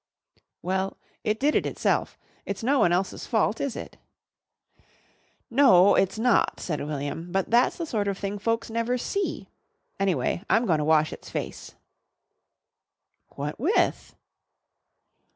[0.63, 2.17] "Well, it did it itself.
[2.47, 3.97] It's no one else's fault, is it?"
[5.51, 7.31] "No, it's not," said William.
[7.31, 9.47] "But that's the sort of thing folks never see.
[9.99, 11.75] Anyway, I'm goin' to wash its face."
[13.35, 14.15] "What with?"